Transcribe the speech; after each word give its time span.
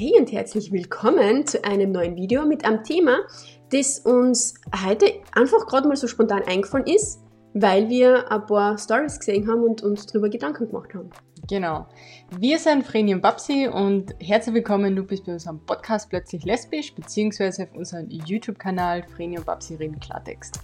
Hey 0.00 0.12
und 0.16 0.30
herzlich 0.30 0.70
willkommen 0.70 1.44
zu 1.44 1.64
einem 1.64 1.90
neuen 1.90 2.14
Video 2.14 2.46
mit 2.46 2.64
einem 2.64 2.84
Thema, 2.84 3.18
das 3.72 3.98
uns 3.98 4.54
heute 4.86 5.06
einfach 5.34 5.66
gerade 5.66 5.88
mal 5.88 5.96
so 5.96 6.06
spontan 6.06 6.44
eingefallen 6.46 6.86
ist, 6.86 7.18
weil 7.52 7.88
wir 7.88 8.30
ein 8.30 8.46
paar 8.46 8.78
Stories 8.78 9.18
gesehen 9.18 9.50
haben 9.50 9.64
und 9.64 9.82
uns 9.82 10.06
darüber 10.06 10.28
Gedanken 10.28 10.68
gemacht 10.68 10.94
haben. 10.94 11.10
Genau. 11.48 11.88
Wir 12.38 12.60
sind 12.60 12.86
Vreni 12.86 13.12
und 13.12 13.22
Babsi 13.22 13.66
und 13.66 14.14
herzlich 14.20 14.54
willkommen, 14.54 14.94
du 14.94 15.02
bist 15.02 15.26
bei 15.26 15.32
unserem 15.32 15.58
Podcast 15.66 16.08
Plötzlich 16.10 16.44
Lesbisch, 16.44 16.94
beziehungsweise 16.94 17.64
auf 17.64 17.74
unserem 17.74 18.08
YouTube-Kanal 18.08 19.02
Vreni 19.02 19.36
und 19.36 19.46
Babsi 19.46 19.74
reden 19.74 19.98
Klartext. 19.98 20.60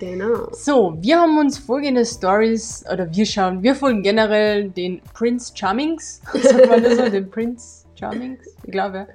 Genau. 0.00 0.48
So, 0.52 0.96
wir 0.98 1.20
haben 1.20 1.36
uns 1.38 1.58
folgende 1.58 2.06
Stories, 2.06 2.84
oder 2.90 3.14
wir 3.14 3.26
schauen, 3.26 3.62
wir 3.62 3.74
folgen 3.74 4.02
generell 4.02 4.70
den 4.70 5.02
Prince 5.12 5.52
Charmings, 5.54 6.22
sagt 6.32 6.68
man 6.68 6.82
das 6.82 6.96
so, 6.96 7.08
den 7.10 7.30
Prince 7.30 7.86
Charmings, 7.94 8.46
ich 8.64 8.70
glaube, 8.72 9.08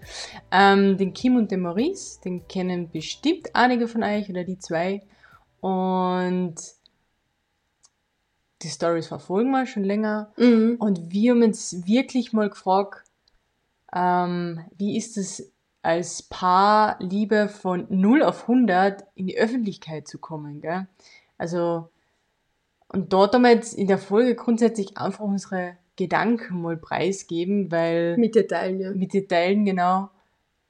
ähm, 0.52 0.95
den 0.95 1.12
Kim 1.12 1.38
und 1.38 1.49
den 1.49 1.62
Maurice, 1.62 2.21
den 2.21 2.48
kennen 2.48 2.91
bestimmt 2.91 3.49
einige 3.55 3.88
von 3.88 4.03
euch 4.03 4.29
oder 4.29 4.43
die 4.43 4.59
zwei. 4.59 5.02
Und 5.59 6.55
die 8.62 8.70
Stories 8.70 9.07
verfolgen 9.07 9.49
wir 9.49 9.65
schon 9.65 9.84
länger. 9.84 10.31
Mhm. 10.38 10.76
Und 10.77 11.12
wir 11.12 11.31
haben 11.31 11.41
uns 11.41 11.88
wirklich 11.88 12.31
mal 12.31 12.49
gefragt, 12.49 13.04
ähm, 13.91 14.59
wie 14.77 14.98
ist 14.98 15.17
es 15.17 15.52
als 15.85 16.23
Paar 16.23 16.98
Liebe 16.99 17.48
von 17.48 17.85
0 17.89 18.23
auf 18.23 18.43
100 18.43 19.03
in 19.13 19.27
die 19.27 19.38
Öffentlichkeit 19.38 20.07
zu 20.07 20.17
kommen, 20.17 20.59
gell? 20.59 20.88
Also, 21.38 21.89
und 22.88 23.13
dort 23.13 23.35
haben 23.35 23.43
wir 23.43 23.52
jetzt 23.52 23.73
in 23.73 23.88
der 23.88 23.99
Folge 23.99 24.35
grundsätzlich 24.35 24.98
einfach 24.98 25.23
unsere 25.23 25.77
Gedanken 25.95 26.62
mal 26.62 26.76
preisgeben, 26.76 27.71
weil, 27.71 28.18
Mit 28.18 28.34
dir 28.34 28.48
teilen, 28.48 28.79
ja. 28.79 28.91
mit 28.91 29.13
dir 29.13 29.27
teilen, 29.27 29.63
genau, 29.63 30.09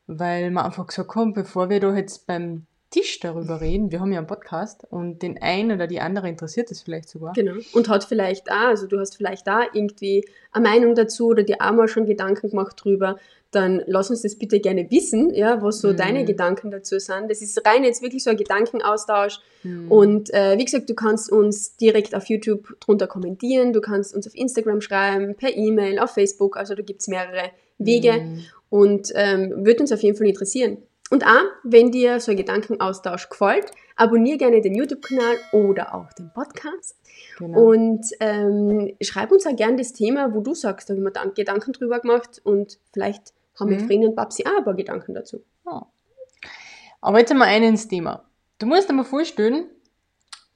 weil 0.06 0.52
wir 0.52 0.66
einfach 0.66 0.88
gesagt 0.88 1.16
haben, 1.16 1.34
bevor 1.34 1.70
wir 1.70 1.80
da 1.80 1.96
jetzt 1.96 2.28
beim 2.28 2.66
Tisch 2.96 3.20
darüber 3.20 3.60
reden, 3.60 3.92
wir 3.92 4.00
haben 4.00 4.12
ja 4.14 4.20
einen 4.20 4.28
Podcast 4.28 4.86
und 4.90 5.22
den 5.22 5.42
einen 5.42 5.72
oder 5.72 5.86
die 5.88 6.00
andere 6.00 6.30
interessiert 6.30 6.72
es 6.72 6.82
vielleicht 6.82 7.10
sogar. 7.10 7.34
Genau. 7.34 7.56
Und 7.74 7.90
hat 7.90 8.06
vielleicht 8.06 8.50
auch, 8.50 8.56
also 8.70 8.88
du 8.88 8.98
hast 9.00 9.18
vielleicht 9.18 9.46
da 9.46 9.64
irgendwie 9.74 10.24
eine 10.54 10.68
Meinung 10.70 10.96
dazu 10.96 11.28
oder 11.28 11.44
dir 11.44 11.58
auch 11.60 11.74
mal 11.74 11.88
schon 11.90 12.06
Gedanken 12.06 12.50
gemacht 12.50 12.78
drüber, 12.82 13.18
dann 13.52 13.82
lass 13.86 14.10
uns 14.10 14.22
das 14.22 14.36
bitte 14.36 14.60
gerne 14.60 14.90
wissen, 14.92 15.34
ja, 15.34 15.62
was 15.62 15.80
so 15.82 15.90
Mhm. 15.90 15.98
deine 15.98 16.26
Gedanken 16.26 16.72
dazu 16.72 16.98
sind. 17.00 17.30
Das 17.30 17.42
ist 17.42 17.66
rein 17.66 17.84
jetzt 17.84 18.02
wirklich 18.02 18.24
so 18.24 18.30
ein 18.30 18.38
Gedankenaustausch. 18.38 19.40
Hm. 19.62 19.92
Und 19.92 20.34
äh, 20.34 20.58
wie 20.58 20.66
gesagt, 20.66 20.90
du 20.90 20.94
kannst 20.96 21.32
uns 21.32 21.76
direkt 21.78 22.16
auf 22.16 22.26
YouTube 22.28 22.80
drunter 22.80 23.08
kommentieren, 23.08 23.72
du 23.74 23.82
kannst 23.82 24.14
uns 24.16 24.26
auf 24.28 24.36
Instagram 24.36 24.82
schreiben, 24.82 25.36
per 25.36 25.56
E-Mail, 25.56 26.00
auf 26.00 26.12
Facebook, 26.12 26.58
also 26.58 26.76
da 26.76 26.82
gibt 26.82 27.02
es 27.02 27.08
mehrere 27.08 27.52
Wege 27.78 28.14
Mhm. 28.14 28.40
und 28.70 29.12
ähm, 29.16 29.66
würde 29.66 29.82
uns 29.82 29.92
auf 29.92 30.02
jeden 30.02 30.18
Fall 30.18 30.28
interessieren. 30.28 30.78
Und 31.12 31.24
auch, 31.26 31.44
wenn 31.64 31.92
dir 31.92 32.20
so 32.20 32.32
ein 32.32 32.38
Gedankenaustausch 32.38 33.30
gefällt, 33.30 33.70
abonniere 33.96 34.38
gerne 34.40 34.62
den 34.62 34.74
YouTube-Kanal 34.76 35.38
oder 35.54 35.94
auch 35.94 36.12
den 36.14 36.32
Podcast. 36.34 36.98
Genau. 37.38 37.60
Und 37.72 38.06
ähm, 38.20 38.96
schreib 39.02 39.32
uns 39.32 39.46
auch 39.46 39.56
gerne 39.56 39.78
das 39.78 39.94
Thema, 39.94 40.34
wo 40.34 40.42
du 40.42 40.54
sagst, 40.56 40.90
da 40.90 40.94
haben 40.96 41.04
wir 41.04 41.12
dann 41.12 41.34
Gedanken 41.34 41.74
drüber 41.74 42.00
gemacht 42.00 42.42
und 42.44 42.80
vielleicht 42.92 43.34
haben 43.60 43.70
wir 43.70 43.78
Mhm. 43.80 43.88
Vreni 43.88 44.06
und 44.08 44.16
Babsi 44.16 44.44
auch 44.46 44.58
ein 44.58 44.64
paar 44.64 44.74
Gedanken 44.74 45.14
dazu. 45.14 45.44
Aber 47.02 47.20
jetzt 47.20 47.32
einmal 47.32 47.50
ein 47.50 47.64
ins 47.64 47.88
Thema. 47.88 48.24
Du 48.58 48.66
musst 48.66 48.90
dir 48.90 48.94
mal 48.94 49.04
vorstellen, 49.06 49.68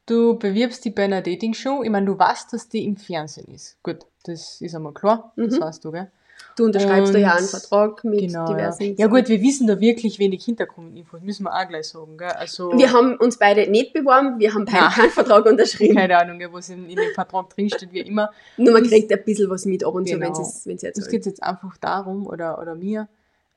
du 0.08 0.38
bewirbst 0.40 0.84
dich 0.84 0.96
bei 0.96 1.04
einer 1.04 1.22
Dating-Show. 1.22 1.84
Ich 1.84 1.90
meine, 1.92 2.08
du 2.08 2.18
weißt, 2.18 2.52
dass 2.54 2.70
die 2.70 2.86
im 2.86 2.98
Fernsehen 2.98 3.54
ist. 3.54 3.78
Gut, 3.84 4.00
das 4.24 4.60
ist 4.62 4.74
einmal 4.74 4.94
klar. 4.94 5.32
Das 5.36 5.56
Mhm. 5.58 5.62
weißt 5.62 5.86
du, 5.86 5.92
gell? 5.92 6.12
Du 6.60 6.66
unterschreibst 6.66 7.14
da 7.14 7.18
ja 7.18 7.36
einen 7.36 7.48
Vertrag 7.48 8.04
mit 8.04 8.20
Genau. 8.20 8.46
Ja. 8.50 8.54
diversen. 8.54 8.96
ja 8.98 9.08
gut, 9.08 9.30
wir 9.30 9.42
wissen 9.42 9.66
da 9.66 9.80
wirklich 9.80 10.20
wenig 10.20 10.44
Hintergrundinfos, 10.44 11.22
müssen 11.22 11.44
wir 11.46 11.54
auch 11.56 11.68
gleich 11.68 11.88
sagen, 11.88 12.18
gell? 12.18 12.28
Also, 12.32 12.72
Wir 12.78 12.92
haben 12.92 13.16
uns 13.16 13.38
beide 13.38 13.70
nicht 13.72 13.94
beworben, 13.94 14.40
wir 14.40 14.54
haben 14.54 14.66
beide 14.66 14.78
Nein. 14.82 14.92
keinen 14.92 15.10
Vertrag 15.12 15.46
unterschrieben. 15.46 15.96
keine 15.96 16.18
Ahnung, 16.18 16.42
was 16.52 16.68
in, 16.70 16.90
in 16.90 16.98
dem 16.98 17.14
Vertrag 17.16 17.50
drinsteht, 17.52 17.94
wie 17.94 18.02
immer. 18.02 18.30
Nur 18.58 18.74
man 18.74 18.84
kriegt 18.84 19.12
ein 19.12 19.24
bisschen 19.24 19.50
was 19.50 19.66
mit 19.66 19.86
ab 19.86 19.94
und 19.94 20.04
Genau. 20.06 20.26
wenn 20.26 20.32
es 20.34 20.66
wenn 20.68 20.76
es 20.76 20.82
jetzt 20.82 20.98
Uns 20.98 21.08
geht 21.08 21.26
jetzt 21.26 21.42
einfach 21.42 21.78
darum, 21.78 22.28
oder, 22.28 22.60
oder 22.60 22.76
mir, 22.76 23.08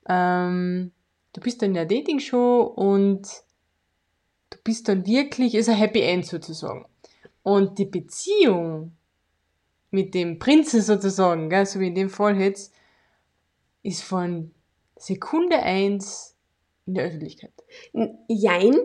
ähm, 0.09 0.93
du 1.33 1.41
bist 1.41 1.61
dann 1.61 1.71
in 1.71 1.75
der 1.75 1.87
Dating-Show 1.87 2.63
und 2.77 3.23
du 4.51 4.59
bist 4.63 4.89
dann 4.89 5.07
wirklich, 5.07 5.55
ist 5.57 5.69
ein 5.69 5.75
Happy 5.77 6.03
End 6.03 6.25
sozusagen. 6.27 6.87
Und 7.43 7.79
die 7.79 7.85
Beziehung 7.87 8.93
mit 9.91 10.15
dem 10.15 10.39
Prinzen 10.39 10.81
sozusagen, 10.83 11.51
gell, 11.51 11.67
so 11.67 11.81
wie 11.81 11.89
in 11.89 11.95
dem 11.95 12.09
Fall 12.11 12.41
jetzt, 12.41 12.73
ist 13.83 14.03
von 14.03 14.51
Sekunde 14.97 15.59
eins 15.61 16.35
in 16.87 16.95
der 16.95 17.07
Öffentlichkeit. 17.07 17.53
Jein. 18.29 18.77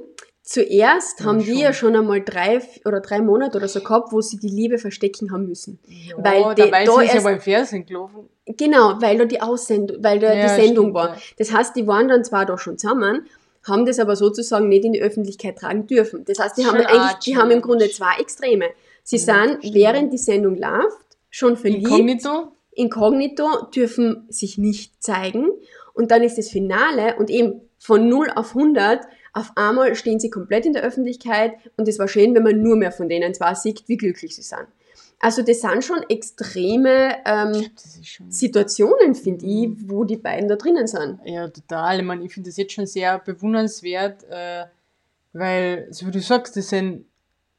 Zuerst 0.43 1.19
Ja, 1.19 1.25
haben 1.25 1.39
die 1.39 1.45
schon. 1.51 1.57
ja 1.57 1.73
schon 1.73 1.95
einmal 1.95 2.21
drei 2.23 2.61
oder 2.85 3.01
drei 3.01 3.19
Monate 3.21 3.57
oder 3.57 3.67
so 3.67 3.81
gehabt, 3.81 4.13
wo 4.13 4.21
sie 4.21 4.37
die 4.37 4.47
Liebe 4.47 4.77
verstecken 4.77 5.29
haben 5.33 5.45
müssen. 5.45 5.77
Ja, 5.87 6.15
Weil 6.17 6.55
die- 6.55 6.61
dabei 6.61 6.85
da 6.85 6.91
sind 6.93 7.01
sie 7.01 7.07
erst- 7.07 7.17
aber 7.25 7.33
im 7.33 7.41
Fernsehen 7.41 7.85
gelaufen. 7.85 8.29
Genau, 8.45 8.95
weil 9.01 9.17
da 9.17 9.25
die 9.25 9.41
Aussendung, 9.41 10.01
weil 10.01 10.19
da 10.19 10.33
Ja, 10.33 10.43
die 10.55 10.61
Sendung 10.61 10.85
stimmt, 10.85 10.93
war. 10.95 11.09
ja. 11.15 11.21
Das 11.37 11.51
heißt, 11.51 11.75
die 11.75 11.85
waren 11.85 12.07
dann 12.07 12.23
zwar 12.23 12.45
doch 12.45 12.59
schon 12.59 12.77
zusammen, 12.77 13.27
haben 13.67 13.85
das 13.85 13.99
aber 13.99 14.15
sozusagen 14.15 14.69
nicht 14.69 14.85
in 14.85 14.93
die 14.93 15.01
Öffentlichkeit 15.01 15.57
tragen 15.57 15.85
dürfen. 15.85 16.23
Das 16.23 16.39
heißt, 16.39 16.57
die 16.57 16.63
Schon 16.63 16.77
haben 16.77 16.85
eigentlich, 16.85 17.17
die 17.25 17.35
haben 17.35 17.51
im 17.51 17.61
Grunde 17.61 17.89
zwei 17.89 18.17
Extreme. 18.21 18.67
Sie 19.03 19.17
Ja, 19.17 19.23
sind, 19.23 19.57
stimmt. 19.59 19.73
während 19.75 20.13
die 20.13 20.17
Sendung 20.17 20.55
läuft, 20.55 21.17
schon 21.29 21.57
verliebt, 21.57 21.83
Inkognito. 21.89 22.53
Inkognito, 22.77 23.67
dürfen 23.75 24.25
sich 24.29 24.57
nicht 24.57 25.03
zeigen 25.03 25.49
und 25.93 26.11
dann 26.11 26.23
ist 26.23 26.37
das 26.37 26.49
Finale 26.49 27.15
und 27.17 27.29
eben 27.29 27.61
von 27.79 28.07
0 28.07 28.31
auf 28.35 28.55
100 28.55 29.05
auf 29.33 29.51
einmal 29.55 29.93
stehen 29.95 30.19
sie 30.19 30.31
komplett 30.31 30.65
in 30.65 30.73
der 30.73 30.81
Öffentlichkeit 30.81 31.53
und 31.75 31.87
es 31.87 31.99
war 31.99 32.07
schön, 32.07 32.33
wenn 32.33 32.41
man 32.41 32.59
nur 32.59 32.75
mehr 32.75 32.91
von 32.91 33.07
denen 33.07 33.35
zwar 33.35 33.53
sieht, 33.53 33.87
wie 33.87 33.97
glücklich 33.97 34.35
sie 34.35 34.41
sind. 34.41 34.67
Also 35.19 35.41
das 35.41 35.61
sind 35.61 35.83
schon 35.83 36.03
extreme 36.09 37.17
ähm, 37.25 37.69
schon. 38.03 38.31
Situationen, 38.31 39.15
finde 39.15 39.45
ich, 39.45 39.69
wo 39.87 40.03
die 40.03 40.17
beiden 40.17 40.47
da 40.47 40.55
drinnen 40.55 40.87
sind. 40.87 41.19
Ja, 41.25 41.47
total. 41.47 41.99
Ich, 41.99 42.05
meine, 42.05 42.23
ich 42.23 42.33
finde 42.33 42.49
das 42.49 42.57
jetzt 42.57 42.73
schon 42.73 42.85
sehr 42.85 43.19
bewundernswert, 43.19 44.23
äh, 44.29 44.65
weil, 45.33 45.87
so 45.91 46.07
wie 46.07 46.11
du 46.11 46.21
sagst, 46.21 46.55
das 46.55 46.69
sind 46.69 47.05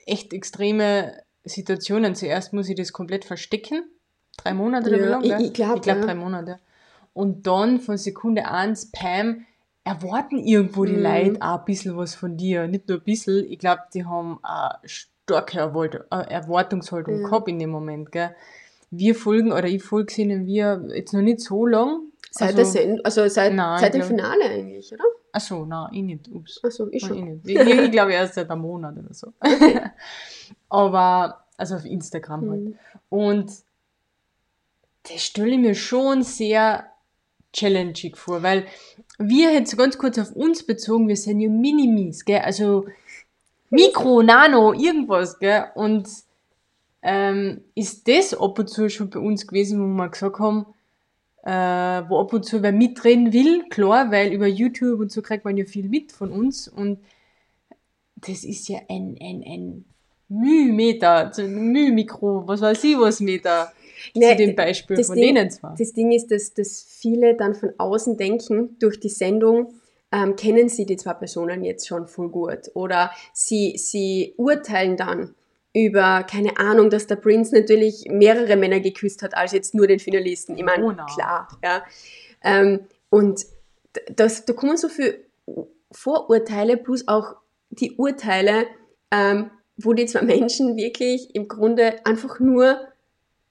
echt 0.07 0.33
extreme 0.33 1.21
Situationen. 1.45 2.15
Zuerst 2.15 2.53
muss 2.53 2.69
ich 2.69 2.77
das 2.77 2.93
komplett 2.93 3.25
verstecken. 3.25 3.83
Drei 4.39 4.55
Monate 4.55 4.89
oder 4.91 4.99
Ja, 4.99 5.05
wie 5.23 5.29
lange? 5.29 5.41
ich- 5.43 5.47
ich 5.49 5.53
glaub, 5.53 5.77
ich 5.77 5.83
glaube 5.83 6.01
ja. 6.01 6.07
drei 6.07 6.15
Monate. 6.15 6.59
Und 7.13 7.47
dann 7.47 7.81
von 7.81 7.97
Sekunde 7.99 8.47
eins, 8.47 8.91
Pam, 8.93 9.45
erwarten 9.85 10.39
irgendwo 10.39 10.85
die 10.85 10.93
Mhm. 10.93 11.03
Leute 11.03 11.43
auch 11.43 11.59
ein 11.61 11.65
bisschen 11.65 11.97
was 11.97 12.15
von 12.15 12.37
dir. 12.37 12.67
Nicht 12.69 12.89
nur 12.89 12.99
ein 12.99 13.05
bisschen, 13.05 13.45
ich 13.51 13.59
glaube, 13.59 13.83
die 13.95 14.05
haben 14.05 14.39
eine 14.43 14.79
starke 14.85 15.59
äh, 15.59 16.33
Erwartungshaltung 16.33 17.21
Ja. 17.23 17.29
gehabt 17.29 17.49
in 17.49 17.59
dem 17.59 17.71
Moment. 17.71 18.13
Gell? 18.13 18.35
Wir 18.91 19.15
folgen, 19.15 19.53
oder 19.53 19.65
ich 19.67 19.83
folge 19.83 20.15
ihnen 20.23 20.47
wir 20.47 20.85
jetzt 20.95 21.13
noch 21.13 21.21
nicht 21.23 21.41
so 21.41 21.67
lang. 21.67 22.01
Seit 22.31 22.49
Also- 22.49 22.57
der 22.59 22.65
Send 22.67 23.05
also 23.07 23.27
seit, 23.29 23.55
Nein, 23.55 23.79
seit 23.81 23.95
dem 23.95 24.03
ich 24.03 24.09
glaub- 24.09 24.19
Finale 24.19 24.45
eigentlich, 24.45 24.93
oder? 24.93 25.05
Achso, 25.33 25.65
nein, 25.67 25.89
ich 25.93 26.03
nicht. 26.03 26.29
Ups. 26.29 26.61
Achso, 26.65 26.89
ich 26.91 27.03
Nein, 27.03 27.19
schon. 27.19 27.41
ich. 27.45 27.55
Ich, 27.57 27.69
ich 27.85 27.91
glaube 27.91 28.13
erst 28.13 28.35
seit 28.35 28.51
einem 28.51 28.61
Monat 28.63 28.97
oder 28.97 29.13
so. 29.13 29.33
Aber, 30.69 31.45
also 31.57 31.77
auf 31.77 31.85
Instagram 31.85 32.51
halt. 32.51 32.61
Mhm. 32.65 32.75
Und 33.09 33.53
das 35.09 35.23
stelle 35.23 35.53
ich 35.53 35.59
mir 35.59 35.75
schon 35.75 36.23
sehr 36.23 36.87
challenging 37.53 38.15
vor, 38.15 38.43
weil 38.43 38.67
wir 39.19 39.53
jetzt 39.53 39.77
ganz 39.77 39.99
kurz 39.99 40.19
auf 40.19 40.33
uns 40.33 40.65
bezogen, 40.65 41.09
wir 41.09 41.17
sind 41.17 41.41
ja 41.41 41.49
Minimis, 41.49 42.25
gell? 42.25 42.41
Also 42.41 42.87
Mikro, 43.71 44.23
Nano, 44.23 44.73
irgendwas, 44.73 45.39
gell? 45.39 45.67
Und 45.75 46.09
ähm, 47.03 47.63
ist 47.75 48.09
das 48.09 48.35
ab 48.35 48.59
und 48.59 48.69
zu 48.69 48.89
schon 48.89 49.11
bei 49.11 49.21
uns 49.21 49.47
gewesen, 49.47 49.81
wo 49.81 49.87
wir 49.87 50.09
gesagt 50.09 50.39
haben, 50.39 50.67
äh, 51.45 52.09
wo 52.09 52.21
ab 52.21 52.33
und 52.33 52.45
zu 52.45 52.63
wer 52.63 52.73
mitreden 52.73 53.33
will, 53.33 53.69
klar, 53.69 54.11
weil 54.11 54.33
über 54.33 54.47
YouTube 54.47 55.01
und 55.01 55.13
so 55.13 55.23
kriegt 55.23 55.45
man 55.45 55.57
ja 55.57 55.65
viel 55.65 55.89
mit 55.89 56.13
von 56.13 56.31
uns 56.31 56.69
und 56.69 56.99
das 58.17 58.45
ist 58.45 58.69
ja 58.69 58.81
ein, 58.89 59.17
ein, 59.21 59.45
ein 59.47 59.85
Mühmeter, 60.29 61.33
Mühmikro, 61.39 62.47
was 62.47 62.61
weiß 62.61 62.85
ich 62.85 62.99
was 62.99 63.21
Meter, 63.21 63.73
Nee, 64.15 64.31
zu 64.31 64.37
dem 64.37 64.57
Beispiel 64.57 64.97
das 64.97 65.07
von 65.09 65.17
Ding- 65.17 65.35
denen 65.35 65.51
zwar. 65.51 65.75
Das 65.79 65.93
Ding 65.93 66.13
ist, 66.13 66.31
dass, 66.31 66.55
dass 66.55 66.83
viele 66.83 67.35
dann 67.37 67.55
von 67.55 67.73
außen 67.79 68.17
denken, 68.17 68.77
durch 68.79 69.01
die 69.01 69.09
Sendung 69.09 69.75
ähm, 70.13 70.37
kennen 70.37 70.69
sie 70.69 70.87
die 70.87 70.97
zwei 70.97 71.15
Personen 71.15 71.65
jetzt 71.65 71.87
schon 71.87 72.07
voll 72.07 72.31
gut. 72.31 72.71
Oder 72.75 73.11
sie, 73.33 73.75
sie 73.77 74.35
urteilen 74.37 74.97
dann 74.97 75.35
über, 75.75 76.25
keine 76.25 76.59
Ahnung, 76.59 76.89
dass 76.91 77.07
der 77.07 77.17
Prince 77.17 77.55
natürlich 77.55 78.07
mehrere 78.09 78.57
Männer 78.57 78.81
geküsst 78.81 79.23
hat, 79.23 79.37
als 79.37 79.53
jetzt 79.53 79.75
nur 79.75 79.87
den 79.87 79.99
Finalisten. 79.99 80.57
Ich 80.57 80.65
meine, 80.65 80.85
Oh, 80.87 80.93
klar. 81.15 81.49
Ja. 81.63 81.85
Ähm, 82.43 82.81
und 83.11 83.45
das, 84.17 84.45
da 84.47 84.53
kommen 84.55 84.77
so 84.79 84.89
viele 84.89 85.19
Vorurteile 85.93 86.77
plus 86.77 87.07
auch 87.09 87.37
die 87.71 87.93
Urteile, 87.97 88.67
ähm, 89.11 89.51
wo 89.77 89.93
die 89.93 90.07
zwei 90.07 90.23
Menschen 90.23 90.77
wirklich 90.77 91.35
im 91.35 91.49
Grunde 91.49 92.05
einfach 92.07 92.41
nur 92.41 92.79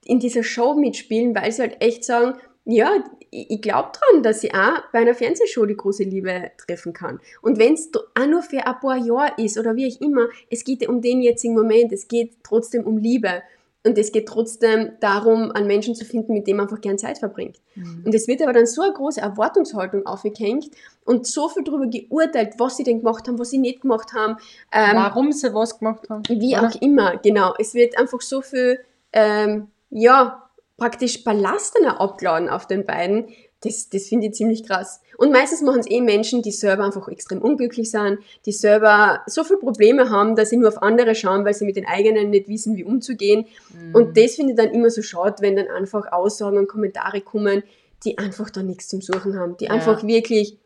in 0.08 0.18
dieser 0.18 0.42
Show 0.42 0.74
mitspielen, 0.74 1.34
weil 1.34 1.52
sie 1.52 1.62
halt 1.62 1.80
echt 1.80 2.02
sagen, 2.02 2.38
ja, 2.64 2.90
ich, 3.30 3.62
glaube 3.62 3.92
dran, 3.92 4.22
dass 4.22 4.42
ich 4.42 4.54
auch 4.54 4.82
bei 4.92 5.00
einer 5.00 5.14
Fernsehshow 5.14 5.64
die 5.66 5.76
große 5.76 6.02
Liebe 6.02 6.50
treffen 6.58 6.92
kann. 6.92 7.20
Und 7.40 7.58
wenn 7.58 7.74
es 7.74 7.90
auch 7.94 8.26
nur 8.26 8.42
für 8.42 8.66
ein 8.66 8.80
paar 8.80 8.96
Jahre 8.96 9.32
ist 9.36 9.58
oder 9.58 9.76
wie 9.76 9.92
auch 9.92 10.00
immer, 10.00 10.28
es 10.50 10.64
geht 10.64 10.86
um 10.88 11.00
den 11.00 11.22
jetzigen 11.22 11.54
Moment, 11.54 11.92
es 11.92 12.08
geht 12.08 12.32
trotzdem 12.42 12.84
um 12.84 12.98
Liebe. 12.98 13.42
Und 13.86 13.96
es 13.96 14.12
geht 14.12 14.26
trotzdem 14.26 14.92
darum, 15.00 15.52
einen 15.52 15.66
Menschen 15.66 15.94
zu 15.94 16.04
finden, 16.04 16.34
mit 16.34 16.46
dem 16.46 16.56
man 16.56 16.66
einfach 16.66 16.80
gern 16.80 16.98
Zeit 16.98 17.18
verbringt. 17.18 17.56
Mhm. 17.74 18.02
Und 18.04 18.14
es 18.14 18.26
wird 18.26 18.42
aber 18.42 18.52
dann 18.52 18.66
so 18.66 18.82
eine 18.82 18.92
große 18.92 19.20
Erwartungshaltung 19.20 20.04
aufgehängt 20.04 20.68
und 21.04 21.26
so 21.26 21.48
viel 21.48 21.64
darüber 21.64 21.86
geurteilt, 21.86 22.54
was 22.58 22.76
sie 22.76 22.84
denn 22.84 22.98
gemacht 22.98 23.28
haben, 23.28 23.38
was 23.38 23.50
sie 23.50 23.58
nicht 23.58 23.82
gemacht 23.82 24.12
haben. 24.12 24.36
Ähm, 24.72 24.96
Warum 24.96 25.32
sie 25.32 25.54
was 25.54 25.78
gemacht 25.78 26.10
haben. 26.10 26.22
Wie 26.28 26.56
oder? 26.56 26.68
auch 26.68 26.82
immer, 26.82 27.16
genau. 27.18 27.54
Es 27.58 27.72
wird 27.72 27.96
einfach 27.96 28.20
so 28.20 28.42
viel, 28.42 28.80
ähm, 29.12 29.68
ja, 29.90 30.48
praktisch 30.76 31.24
Ballast 31.24 31.76
abgeladen 31.86 32.48
auf 32.48 32.66
den 32.66 32.86
beiden, 32.86 33.28
das, 33.62 33.88
das 33.88 34.06
finde 34.06 34.28
ich 34.28 34.34
ziemlich 34.34 34.64
krass. 34.64 35.00
Und 35.16 35.32
meistens 35.32 35.62
machen 35.62 35.80
es 35.80 35.90
eh 35.90 36.00
Menschen, 36.00 36.42
die 36.42 36.52
selber 36.52 36.84
einfach 36.84 37.08
extrem 37.08 37.42
unglücklich 37.42 37.90
sind, 37.90 38.20
die 38.46 38.52
selber 38.52 39.22
so 39.26 39.42
viele 39.42 39.58
Probleme 39.58 40.10
haben, 40.10 40.36
dass 40.36 40.50
sie 40.50 40.56
nur 40.56 40.68
auf 40.68 40.80
andere 40.80 41.16
schauen, 41.16 41.44
weil 41.44 41.54
sie 41.54 41.64
mit 41.64 41.74
den 41.74 41.86
eigenen 41.86 42.30
nicht 42.30 42.48
wissen, 42.48 42.76
wie 42.76 42.84
umzugehen. 42.84 43.46
Mhm. 43.74 43.94
Und 43.96 44.16
das 44.16 44.36
finde 44.36 44.52
ich 44.52 44.56
dann 44.56 44.70
immer 44.70 44.90
so 44.90 45.02
schade, 45.02 45.36
wenn 45.40 45.56
dann 45.56 45.66
einfach 45.68 46.12
Aussagen 46.12 46.56
und 46.56 46.68
Kommentare 46.68 47.20
kommen, 47.20 47.64
die 48.04 48.16
einfach 48.18 48.50
da 48.50 48.62
nichts 48.62 48.88
zum 48.88 49.00
Suchen 49.00 49.36
haben, 49.36 49.56
die 49.56 49.64
ja. 49.64 49.72
einfach 49.72 50.06
wirklich, 50.06 50.56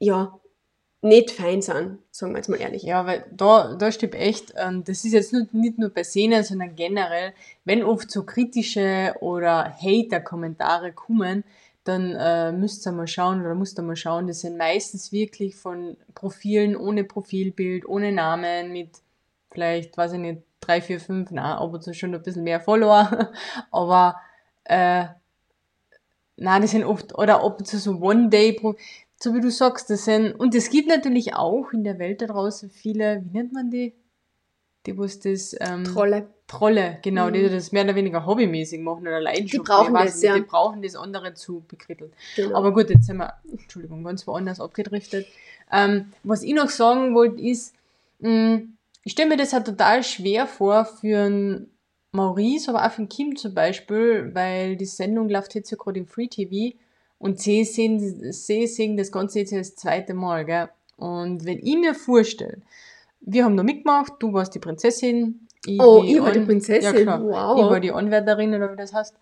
ja, 0.00 0.40
nicht 1.04 1.30
fein 1.30 1.60
sind, 1.60 1.98
sagen 2.10 2.32
wir 2.32 2.38
jetzt 2.38 2.48
mal 2.48 2.60
ehrlich. 2.60 2.82
Ja, 2.82 3.06
weil 3.06 3.24
da, 3.30 3.74
da 3.74 3.92
stimmt 3.92 4.14
echt, 4.14 4.54
ähm, 4.56 4.82
das 4.84 5.04
ist 5.04 5.12
jetzt 5.12 5.32
nicht, 5.52 5.78
nur 5.78 5.90
bei 5.90 6.02
Szenen, 6.02 6.42
sondern 6.42 6.74
generell, 6.74 7.34
wenn 7.64 7.84
oft 7.84 8.10
so 8.10 8.24
kritische 8.24 9.14
oder 9.20 9.74
Hater-Kommentare 9.80 10.92
kommen, 10.92 11.44
dann 11.84 12.16
äh, 12.18 12.52
müsst 12.52 12.86
ihr 12.86 12.92
mal 12.92 13.06
schauen 13.06 13.42
oder 13.42 13.54
musst 13.54 13.78
ihr 13.78 13.82
mal 13.82 13.96
schauen, 13.96 14.26
das 14.26 14.40
sind 14.40 14.56
meistens 14.56 15.12
wirklich 15.12 15.54
von 15.56 15.98
Profilen 16.14 16.74
ohne 16.74 17.04
Profilbild, 17.04 17.86
ohne 17.86 18.10
Namen, 18.10 18.72
mit 18.72 18.88
vielleicht, 19.50 19.96
weiß 19.98 20.14
ich 20.14 20.18
nicht, 20.18 20.42
drei, 20.60 20.80
vier, 20.80 20.98
fünf, 20.98 21.30
na, 21.30 21.58
aber 21.58 21.80
schon 21.92 22.14
ein 22.14 22.22
bisschen 22.22 22.44
mehr 22.44 22.60
Follower, 22.60 23.30
aber 23.70 24.16
äh, 24.64 25.04
na, 26.36 26.58
das 26.58 26.70
sind 26.72 26.84
oft, 26.84 27.16
oder 27.16 27.44
ob 27.44 27.64
so 27.66 28.00
One-Day, 28.00 28.58
so 29.20 29.34
wie 29.34 29.40
du 29.40 29.50
sagst, 29.50 29.90
das 29.90 30.04
sind, 30.04 30.32
und 30.32 30.54
es 30.54 30.70
gibt 30.70 30.88
natürlich 30.88 31.34
auch 31.34 31.72
in 31.72 31.84
der 31.84 31.98
Welt 31.98 32.22
da 32.22 32.26
draußen 32.26 32.70
viele, 32.70 33.22
wie 33.24 33.38
nennt 33.38 33.52
man 33.52 33.70
die? 33.70 33.94
Die, 34.86 34.98
wo 34.98 35.04
es 35.04 35.18
das, 35.20 35.56
ähm, 35.60 35.84
Trolle. 35.84 36.28
Trolle, 36.46 36.98
genau, 37.02 37.28
mhm. 37.28 37.32
die 37.32 37.48
das 37.48 37.72
mehr 37.72 37.84
oder 37.84 37.94
weniger 37.94 38.26
hobbymäßig 38.26 38.80
machen 38.80 39.06
oder 39.06 39.20
Leidenschaft. 39.20 39.54
Die 39.54 39.58
brauchen 39.66 39.94
das, 39.94 40.16
nicht, 40.16 40.24
ja. 40.24 40.34
Die 40.34 40.42
brauchen 40.42 40.82
das 40.82 40.94
andere 40.94 41.32
zu 41.32 41.64
bekritteln. 41.66 42.12
Genau. 42.36 42.56
Aber 42.56 42.72
gut, 42.72 42.90
jetzt 42.90 43.06
sind 43.06 43.16
wir, 43.16 43.32
Entschuldigung, 43.50 44.04
ganz 44.04 44.26
woanders 44.26 44.60
abgedriftet. 44.60 45.26
Ähm, 45.72 46.12
was 46.22 46.42
ich 46.42 46.52
noch 46.52 46.68
sagen 46.68 47.14
wollte 47.14 47.40
ist, 47.40 47.74
mh, 48.18 48.30
mm, 48.30 48.76
ich 49.04 49.12
stelle 49.12 49.30
mir 49.30 49.36
das 49.36 49.52
halt 49.52 49.66
total 49.66 50.02
schwer 50.02 50.46
vor 50.46 50.84
für 50.84 51.24
einen 51.24 51.70
Maurice, 52.12 52.70
aber 52.70 52.86
auch 52.86 52.90
für 52.90 52.98
einen 52.98 53.08
Kim 53.08 53.36
zum 53.36 53.54
Beispiel, 53.54 54.30
weil 54.34 54.76
die 54.76 54.86
Sendung 54.86 55.28
läuft 55.28 55.54
jetzt 55.54 55.70
ja 55.70 55.76
gerade 55.76 55.98
im 55.98 56.06
Free 56.06 56.28
TV 56.28 56.76
und 57.18 57.40
sie 57.40 57.64
sehen, 57.64 58.32
sie 58.32 58.66
sehen 58.66 58.96
das 58.96 59.12
Ganze 59.12 59.40
jetzt 59.40 59.52
das 59.52 59.76
zweite 59.76 60.14
Mal, 60.14 60.44
gell? 60.44 60.68
Und 60.96 61.44
wenn 61.44 61.58
ich 61.58 61.76
mir 61.76 61.94
vorstelle, 61.94 62.62
wir 63.20 63.44
haben 63.44 63.56
da 63.56 63.62
mitgemacht, 63.62 64.14
du 64.18 64.32
warst 64.32 64.54
die 64.54 64.58
Prinzessin, 64.58 65.44
ich 65.66 65.80
oh, 65.80 66.02
ich 66.04 66.20
war 66.20 66.32
die 66.32 66.40
Prinzessin. 66.40 66.94
Ja, 66.94 67.02
klar. 67.02 67.22
Wow. 67.22 67.58
Ich 67.58 67.64
war 67.64 67.80
die 67.80 67.92
Anwärterin 67.92 68.54
oder 68.54 68.72
wie 68.72 68.76
das 68.76 68.92
heißt. 68.92 69.14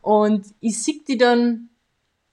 Und 0.00 0.46
ich 0.60 0.82
sehe 0.82 1.00
die 1.06 1.18
dann 1.18 1.68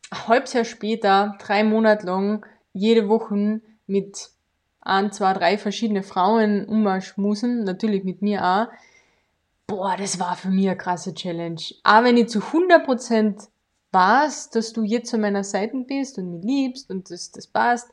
ein 0.09 0.27
halbes 0.27 0.53
Jahr 0.53 0.63
später, 0.63 1.35
drei 1.39 1.63
Monate 1.63 2.05
lang, 2.05 2.45
jede 2.73 3.09
Woche 3.09 3.61
mit 3.85 4.29
ein, 4.81 5.11
zwei, 5.11 5.33
drei 5.33 5.57
verschiedene 5.57 6.03
Frauen 6.03 6.65
umschmusen, 6.65 7.63
natürlich 7.65 8.03
mit 8.05 8.21
mir 8.21 8.43
auch. 8.43 8.67
Boah, 9.67 9.97
das 9.97 10.17
war 10.17 10.37
für 10.37 10.49
mich 10.49 10.67
eine 10.67 10.77
krasse 10.77 11.13
Challenge. 11.13 11.61
Aber 11.83 12.07
wenn 12.07 12.17
ich 12.17 12.29
zu 12.29 12.39
100% 12.39 13.49
weiß, 13.92 14.50
dass 14.51 14.74
du 14.74 14.84
jetzt 14.84 15.13
an 15.13 15.22
meiner 15.22 15.44
Seite 15.44 15.78
bist 15.78 16.18
und 16.18 16.31
mich 16.31 16.44
liebst 16.44 16.89
und 16.89 17.10
das, 17.10 17.31
das 17.31 17.48
passt, 17.48 17.89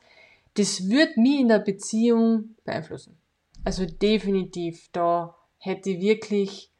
das 0.55 0.89
wird 0.89 1.17
mich 1.17 1.39
in 1.41 1.49
der 1.49 1.59
Beziehung 1.59 2.55
beeinflussen. 2.63 3.17
Also 3.63 3.85
definitiv, 3.85 4.89
da 4.91 5.35
hätte 5.57 5.89
ich 5.89 6.01
wirklich, 6.01 6.71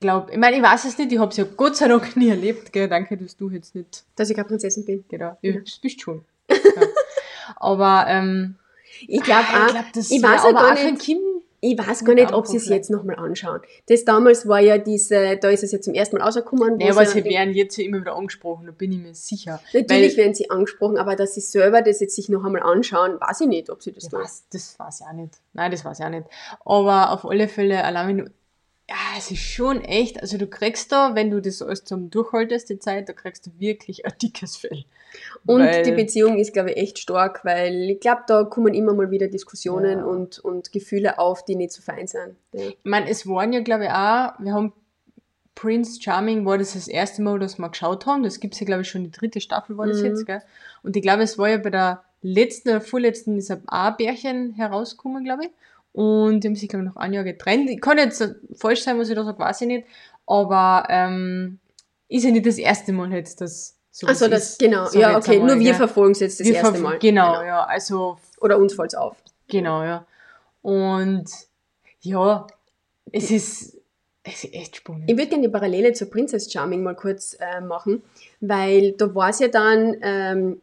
glaub, 0.00 0.30
ich 0.30 0.38
meine, 0.38 0.56
ich 0.56 0.62
weiß 0.62 0.84
es 0.84 0.98
nicht, 0.98 1.12
ich 1.12 1.18
habe 1.18 1.30
es 1.30 1.36
ja 1.36 1.44
Gott 1.44 1.76
sei 1.76 1.88
Dank 1.88 2.16
nie 2.16 2.28
erlebt, 2.28 2.72
gell? 2.72 2.88
danke, 2.88 3.16
dass 3.16 3.36
du 3.36 3.50
jetzt 3.50 3.74
nicht. 3.74 4.04
Dass 4.16 4.30
ich 4.30 4.36
keine 4.36 4.48
Prinzessin 4.48 4.84
bin. 4.84 5.04
Genau, 5.08 5.36
ja, 5.42 5.52
das 5.58 5.78
bist 5.78 6.00
schon. 6.00 6.24
ja. 6.48 6.56
Aber, 7.56 8.06
ähm, 8.08 8.56
ich 9.06 9.22
glaube 9.22 9.46
auch, 9.48 9.66
ich, 9.66 9.72
glaub, 9.72 9.92
das 9.92 10.10
ich 10.10 10.22
weiß 10.22 10.44
aber 10.44 10.72
auch 10.72 10.74
nicht, 10.74 10.98
Kim 11.00 11.18
ich 11.60 11.76
weiß 11.78 12.04
gar 12.04 12.14
nicht, 12.14 12.32
ob 12.32 12.46
sie 12.46 12.56
es 12.56 12.68
jetzt 12.68 12.90
nochmal 12.90 13.16
anschauen. 13.16 13.60
Das 13.88 14.04
damals 14.04 14.46
war 14.46 14.60
ja 14.60 14.78
diese, 14.78 15.36
da 15.36 15.48
ist 15.50 15.64
es 15.64 15.72
ja 15.72 15.80
zum 15.80 15.94
ersten 15.94 16.16
Mal 16.16 16.24
rausgekommen. 16.24 16.78
Ja, 16.78 16.92
aber 16.92 17.04
sie 17.04 17.24
werden 17.24 17.52
jetzt 17.54 17.76
ja 17.76 17.84
immer 17.84 18.00
wieder 18.00 18.14
angesprochen, 18.14 18.66
da 18.66 18.72
bin 18.72 18.92
ich 18.92 18.98
mir 18.98 19.14
sicher. 19.14 19.60
Natürlich 19.72 20.16
werden 20.16 20.34
sie 20.34 20.50
angesprochen, 20.50 20.98
aber 20.98 21.16
dass 21.16 21.34
sie 21.34 21.40
selber 21.40 21.82
das 21.82 22.00
jetzt 22.00 22.14
sich 22.14 22.28
noch 22.28 22.44
einmal 22.44 22.62
anschauen, 22.62 23.20
weiß 23.20 23.40
ich 23.40 23.48
nicht, 23.48 23.70
ob 23.70 23.82
sie 23.82 23.92
das 23.92 24.10
ja, 24.10 24.18
weiß, 24.18 24.46
Das 24.52 24.78
weiß 24.78 25.00
ich 25.00 25.06
auch 25.06 25.12
nicht. 25.12 25.34
Nein, 25.52 25.70
das 25.70 25.84
weiß 25.84 25.98
ich 25.98 26.04
auch 26.04 26.10
nicht. 26.10 26.26
Aber 26.64 27.12
auf 27.12 27.24
alle 27.24 27.48
Fälle, 27.48 27.82
allein 27.84 28.08
wenn 28.08 28.18
du, 28.18 28.30
ja, 28.88 28.96
es 29.18 29.30
ist 29.30 29.40
schon 29.42 29.82
echt, 29.82 30.20
also 30.20 30.38
du 30.38 30.46
kriegst 30.46 30.90
da, 30.92 31.14
wenn 31.14 31.30
du 31.30 31.42
das 31.42 31.60
alles 31.60 31.84
zum 31.84 32.10
Durchhaltest, 32.10 32.70
die 32.70 32.78
Zeit, 32.78 33.08
da 33.08 33.12
kriegst 33.12 33.46
du 33.46 33.50
wirklich 33.58 34.06
ein 34.06 34.12
dickes 34.22 34.56
Fell. 34.56 34.84
Und 35.44 35.60
weil, 35.60 35.82
die 35.82 35.92
Beziehung 35.92 36.38
ist, 36.38 36.54
glaube 36.54 36.70
ich, 36.70 36.78
echt 36.78 36.98
stark, 36.98 37.44
weil 37.44 37.90
ich 37.90 38.00
glaube, 38.00 38.22
da 38.26 38.44
kommen 38.44 38.72
immer 38.72 38.94
mal 38.94 39.10
wieder 39.10 39.28
Diskussionen 39.28 39.98
ja. 39.98 40.04
und, 40.04 40.38
und 40.38 40.72
Gefühle 40.72 41.18
auf, 41.18 41.44
die 41.44 41.54
nicht 41.54 41.72
so 41.72 41.82
fein 41.82 42.06
sind. 42.06 42.36
Ja. 42.52 42.68
Ich 42.68 42.78
meine, 42.84 43.10
es 43.10 43.26
waren 43.26 43.52
ja, 43.52 43.60
glaube 43.60 43.84
ich, 43.84 43.90
auch, 43.90 44.38
wir 44.38 44.52
haben 44.52 44.72
Prince 45.54 46.00
Charming 46.00 46.46
war 46.46 46.56
das 46.56 46.74
das 46.74 46.88
erste 46.88 47.20
Mal, 47.20 47.38
dass 47.40 47.58
wir 47.58 47.68
geschaut 47.68 48.06
haben. 48.06 48.22
Das 48.22 48.40
gibt 48.40 48.54
es 48.54 48.60
ja, 48.60 48.66
glaube 48.66 48.82
ich, 48.82 48.88
schon 48.88 49.04
die 49.04 49.10
dritte 49.10 49.40
Staffel 49.40 49.76
war 49.76 49.86
das 49.86 50.00
mhm. 50.00 50.06
jetzt, 50.06 50.24
gell? 50.24 50.40
Und 50.82 50.96
ich 50.96 51.02
glaube, 51.02 51.24
es 51.24 51.36
war 51.36 51.48
ja 51.48 51.58
bei 51.58 51.70
der 51.70 52.04
letzten 52.22 52.70
oder 52.70 52.80
vorletzten 52.80 53.36
ist 53.36 53.50
ein 53.50 53.62
A-Bärchen 53.66 54.52
herausgekommen, 54.52 55.24
glaube 55.24 55.46
ich. 55.46 55.50
Und 55.92 56.40
die 56.40 56.48
haben 56.48 56.54
sich, 56.54 56.68
glaube 56.68 56.84
ich, 56.84 56.90
noch 56.90 56.96
ein 56.96 57.12
Jahr 57.12 57.24
getrennt. 57.24 57.68
Ich 57.70 57.80
kann 57.80 57.98
jetzt 57.98 58.22
falsch 58.54 58.82
sein, 58.82 58.98
was 58.98 59.08
ich 59.08 59.16
da 59.16 59.24
sage, 59.24 59.38
weiß 59.38 59.62
ich 59.62 59.66
nicht. 59.66 59.86
Aber 60.26 60.86
ähm, 60.88 61.58
ist 62.08 62.24
ja 62.24 62.30
nicht 62.30 62.46
das 62.46 62.58
erste 62.58 62.92
Mal 62.92 63.12
jetzt, 63.12 63.40
dass 63.40 63.78
so 63.90 64.06
Achso, 64.06 64.28
das, 64.28 64.50
ist. 64.50 64.58
genau. 64.60 64.86
So 64.86 65.00
ja, 65.00 65.16
okay. 65.16 65.36
Einmal, 65.36 65.56
Nur 65.56 65.58
wir 65.58 65.72
ja. 65.72 65.74
verfolgen 65.74 66.12
es 66.12 66.20
jetzt 66.20 66.38
das 66.38 66.46
wir 66.46 66.54
erste 66.54 66.78
Mal. 66.78 66.98
Genau, 66.98 67.32
genau, 67.32 67.42
ja. 67.42 67.64
Also. 67.64 68.18
Oder 68.40 68.58
uns 68.58 68.74
fällt 68.74 68.92
es 68.92 68.94
auf. 68.94 69.16
Genau, 69.48 69.82
ja. 69.82 70.06
Und 70.62 71.24
ja, 72.00 72.46
es 73.10 73.30
ist, 73.30 73.76
es 74.22 74.44
ist 74.44 74.54
echt 74.54 74.76
spannend. 74.76 75.10
Ich 75.10 75.16
würde 75.16 75.28
gerne 75.28 75.42
die 75.42 75.52
Parallele 75.52 75.92
zur 75.94 76.10
Princess 76.10 76.52
Charming 76.52 76.82
mal 76.82 76.94
kurz 76.94 77.36
äh, 77.40 77.60
machen, 77.60 78.02
weil 78.40 78.92
da 78.92 79.12
war 79.14 79.30
es 79.30 79.40
ja 79.40 79.48
dann, 79.48 79.96
ähm, 80.02 80.60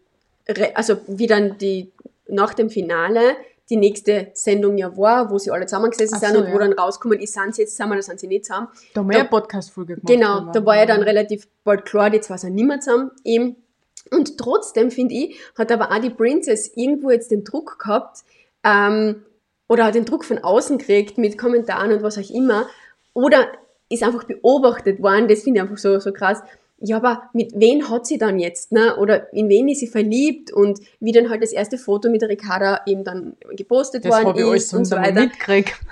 also 0.74 0.98
wie 1.08 1.27
dann 1.27 1.58
die 1.58 1.91
nach 2.27 2.53
dem 2.53 2.70
Finale 2.70 3.36
die 3.69 3.77
nächste 3.77 4.31
Sendung 4.34 4.77
ja 4.77 4.95
war, 4.95 5.31
wo 5.31 5.38
sie 5.38 5.51
alle 5.51 5.65
zusammengesessen 5.65 6.19
so, 6.19 6.25
sind 6.25 6.38
und 6.38 6.48
ja. 6.48 6.53
wo 6.53 6.60
dann 6.60 6.74
rauskommen 6.74 7.19
ist, 7.19 7.34
sind 7.34 7.55
sie 7.55 7.63
jetzt 7.63 7.75
zusammen 7.75 7.93
oder 7.93 8.01
sind 8.03 8.19
sie 8.19 8.27
nicht 8.27 8.45
zusammen. 8.45 8.67
Da 8.93 9.01
haben 9.01 9.10
wir 9.10 9.17
ja 9.17 9.24
Podcast-Folge 9.24 9.95
gemacht. 9.95 10.07
Genau, 10.07 10.51
da 10.51 10.65
war 10.65 10.77
ja 10.77 10.86
dann 10.86 11.01
relativ 11.01 11.48
bald 11.63 11.86
klar, 11.86 12.10
die 12.10 12.22
zwei 12.22 12.38
sind 12.38 12.55
nicht 12.55 12.67
mehr 12.67 12.79
zusammen, 12.79 13.12
eben. 13.24 13.55
Und 14.12 14.38
trotzdem, 14.38 14.91
finde 14.91 15.15
ich, 15.15 15.39
hat 15.57 15.72
aber 15.72 15.91
auch 15.91 16.00
die 16.00 16.12
Princess 16.12 16.72
irgendwo 16.75 17.10
jetzt 17.10 17.31
den 17.31 17.43
Druck 17.43 17.79
gehabt, 17.79 18.19
ähm, 18.63 19.24
oder 19.67 19.86
hat 19.86 19.95
den 19.95 20.05
Druck 20.05 20.25
von 20.25 20.38
außen 20.38 20.77
gekriegt 20.77 21.17
mit 21.17 21.38
Kommentaren 21.39 21.91
und 21.91 22.03
was 22.03 22.19
auch 22.19 22.29
immer, 22.29 22.67
oder 23.13 23.48
ist 23.89 24.03
einfach 24.03 24.25
beobachtet 24.25 25.01
worden, 25.01 25.27
das 25.27 25.41
finde 25.41 25.60
ich 25.60 25.63
einfach 25.63 25.77
so, 25.77 26.00
so 26.00 26.12
krass, 26.12 26.41
ja, 26.79 26.98
aber 26.98 27.29
mit 27.32 27.53
wen 27.55 27.89
hat 27.89 28.05
sie 28.05 28.17
dann 28.17 28.38
jetzt, 28.38 28.74
ne? 28.74 28.98
Oder 28.98 29.32
in 29.34 29.48
wen 29.48 29.70
ist 29.70 29.79
sie 29.79 29.88
verliebt 29.88 30.51
und 30.51 30.79
wie 31.00 31.13
dann 31.13 31.29
halt 31.29 31.41
das 31.41 31.53
erste 31.53 31.77
Foto 31.77 32.10
mit 32.10 32.22
der 32.22 32.27
Ricarda 32.27 32.82
eben 32.86 33.05
dann 33.05 33.38
gepostet 33.51 34.03
das 34.03 34.24
worden 34.24 34.53
ist 34.53 34.74
und 34.74 34.84
so 34.84 34.98
weiter. 34.98 35.22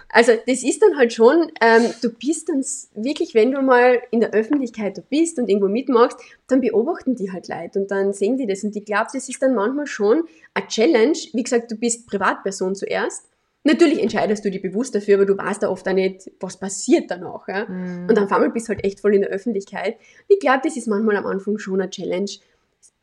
Also 0.09 0.33
das 0.45 0.61
ist 0.61 0.81
dann 0.81 0.97
halt 0.97 1.13
schon, 1.13 1.51
ähm, 1.61 1.83
du 2.01 2.09
bist 2.09 2.49
dann 2.49 2.63
wirklich, 3.01 3.33
wenn 3.33 3.51
du 3.51 3.61
mal 3.61 4.01
in 4.11 4.19
der 4.19 4.31
Öffentlichkeit 4.31 5.01
bist 5.09 5.39
und 5.39 5.47
irgendwo 5.47 5.69
mitmachst, 5.69 6.17
dann 6.47 6.59
beobachten 6.59 7.15
die 7.15 7.31
halt 7.31 7.47
Leute 7.47 7.79
und 7.79 7.89
dann 7.89 8.11
sehen 8.11 8.37
die 8.37 8.45
das 8.45 8.63
und 8.63 8.75
ich 8.75 8.83
glaube, 8.83 9.07
das 9.13 9.29
ist 9.29 9.41
dann 9.41 9.55
manchmal 9.55 9.87
schon 9.87 10.23
eine 10.53 10.67
Challenge. 10.67 11.17
Wie 11.31 11.43
gesagt, 11.43 11.71
du 11.71 11.75
bist 11.77 12.07
Privatperson 12.07 12.75
zuerst 12.75 13.23
Natürlich 13.63 14.01
entscheidest 14.01 14.43
du 14.43 14.51
dich 14.51 14.61
bewusst 14.61 14.93
dafür, 14.93 15.15
aber 15.15 15.25
du 15.25 15.37
weißt 15.37 15.63
da 15.63 15.69
oft 15.69 15.87
auch 15.87 15.93
nicht, 15.93 16.29
was 16.39 16.57
passiert 16.57 17.09
danach. 17.09 17.47
Ja? 17.47 17.65
Mhm. 17.65 18.07
Und 18.09 18.17
dann 18.17 18.25
auf 18.25 18.31
einmal 18.31 18.49
bist 18.49 18.67
du 18.67 18.73
halt 18.73 18.83
echt 18.83 18.99
voll 18.99 19.15
in 19.15 19.21
der 19.21 19.29
Öffentlichkeit. 19.29 19.95
Ich 20.27 20.39
glaube, 20.39 20.61
das 20.63 20.75
ist 20.75 20.87
manchmal 20.87 21.15
am 21.15 21.25
Anfang 21.25 21.57
schon 21.57 21.79
eine 21.79 21.89
Challenge, 21.89 22.29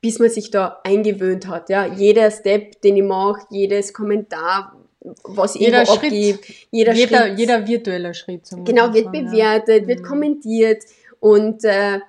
bis 0.03 0.19
man 0.19 0.29
sich 0.29 0.51
da 0.51 0.81
eingewöhnt 0.85 1.49
hat. 1.49 1.71
Ja? 1.71 1.87
Jeder 1.87 2.31
Step, 2.31 2.83
den 2.83 2.99
ich 2.99 3.03
mache, 3.03 3.47
jedes 3.51 3.95
Kommentar, 3.95 4.77
was 5.25 5.55
jeder 5.55 5.87
Schritt, 5.87 6.13
abgibt, 6.13 6.45
jeder, 6.71 6.93
jeder, 6.93 7.19
Schritt, 7.19 7.39
jeder 7.39 7.67
virtuelle 7.67 8.13
Schritt. 8.13 8.43
Genau, 8.65 8.93
wird 8.93 9.11
bewertet, 9.11 9.83
ja. 9.83 9.89
wird 9.89 10.01
mhm. 10.01 10.05
kommentiert 10.05 10.85
und 11.21 11.65
äh, 11.65 12.01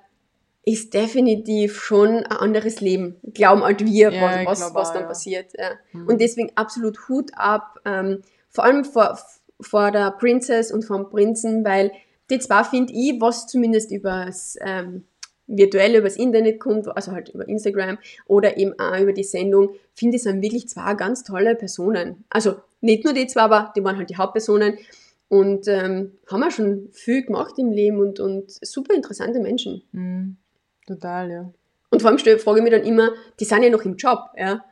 ist 0.66 0.94
definitiv 0.94 1.82
schon 1.82 2.18
ein 2.18 2.26
anderes 2.26 2.82
Leben. 2.82 3.16
Glauben 3.34 3.64
halt 3.64 3.84
wir, 3.86 4.12
Ja, 4.12 4.22
was, 4.22 4.40
ich 4.42 4.48
was, 4.48 4.60
glaub 4.60 4.76
was 4.76 4.94
dann 4.94 5.02
ja. 5.04 5.08
passiert. 5.08 5.52
Ja. 5.58 5.72
Mhm. 5.94 6.08
Und 6.08 6.22
deswegen 6.22 6.52
absolut 6.56 7.08
Hut 7.08 7.32
ab, 7.34 7.80
ähm, 7.86 8.22
vor 8.52 8.66
allem 8.66 8.86
vor, 8.86 9.18
vor 9.60 9.92
der 9.92 10.12
Princess 10.12 10.72
und 10.72 10.84
vom 10.84 11.10
Prinzen, 11.10 11.66
weil 11.66 11.92
die 12.30 12.40
zwei 12.40 12.64
finde 12.64 12.94
ich, 12.94 13.20
was 13.20 13.48
zumindest 13.48 13.92
übers 13.92 14.58
ähm, 14.62 15.04
virtuell 15.48 15.96
übers 15.96 16.16
Internet 16.16 16.60
kommt, 16.60 16.88
also 16.96 17.12
halt 17.12 17.30
über 17.30 17.48
Instagram 17.48 17.98
oder 18.26 18.58
eben 18.58 18.78
auch 18.80 19.00
über 19.00 19.14
die 19.14 19.24
Sendung, 19.24 19.72
finde 19.94 20.18
ich, 20.18 20.24
sind 20.24 20.42
wirklich 20.42 20.70
zwei 20.70 20.94
ganz 20.94 21.24
tolle 21.24 21.56
Personen. 21.56 22.24
Also 22.30 22.56
nicht 22.80 23.04
nur 23.04 23.14
die 23.14 23.28
zwei, 23.28 23.42
aber 23.42 23.74
die 23.76 23.84
waren 23.84 23.98
halt 23.98 24.10
die 24.10 24.18
Hauptpersonen 24.18 24.78
und 25.28 25.68
ähm, 25.68 26.14
haben 26.30 26.44
auch 26.44 26.52
schon 26.52 26.90
viel 26.92 27.24
gemacht 27.24 27.58
im 27.58 27.72
Leben 27.72 28.00
und, 28.00 28.20
und 28.20 28.52
super 28.66 28.94
interessante 28.94 29.40
Menschen. 29.40 29.84
Mhm. 29.92 30.38
Total, 30.88 31.32
ja. 31.32 31.54
Und 31.90 32.02
vor 32.02 32.10
allem 32.10 32.20
frage 32.20 32.60
ich 32.60 32.64
mich 32.64 32.72
dann 32.72 32.84
immer, 32.84 33.12
die 33.40 33.46
sind 33.46 33.64
ja 33.64 33.70
noch 33.70 33.84
im 33.84 33.98
Job, 33.98 34.30
ja. 34.38 34.64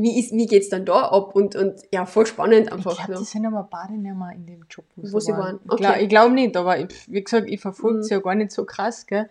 Wie, 0.00 0.20
ist, 0.20 0.32
wie 0.32 0.46
geht's 0.46 0.68
dann 0.68 0.84
da 0.84 1.08
ab? 1.08 1.34
Und, 1.34 1.56
und 1.56 1.80
ja, 1.92 2.06
voll 2.06 2.24
spannend 2.24 2.66
Ich 2.68 2.72
einfach. 2.72 2.94
glaube, 2.96 3.12
ja. 3.14 3.18
die 3.18 3.24
sind 3.24 3.44
aber 3.46 3.66
beide 3.68 3.94
nicht 3.94 4.14
mehr 4.14 4.30
in 4.32 4.46
dem 4.46 4.64
Job, 4.70 4.84
Wo 4.96 5.18
sie 5.18 5.32
waren. 5.32 5.58
Ich 5.64 5.76
glaube 5.76 5.94
Okay. 5.94 6.06
glaub 6.06 6.30
nicht, 6.32 6.56
aber 6.56 6.78
ich, 6.78 6.88
wie 7.08 7.22
gesagt, 7.24 7.48
ich 7.50 7.60
verfolge 7.60 7.98
Mhm. 7.98 8.02
sie 8.04 8.14
ja 8.14 8.20
gar 8.20 8.34
nicht 8.36 8.52
so 8.52 8.64
krass, 8.64 9.06
gell? 9.06 9.28